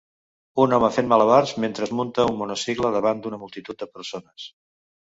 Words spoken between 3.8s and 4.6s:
de persones.